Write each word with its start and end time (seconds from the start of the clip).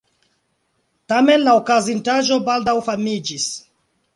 Tamen 1.13 1.45
la 1.49 1.53
okazintaĵo 1.59 2.39
baldaŭ 2.49 2.77
famiĝis. 2.89 3.47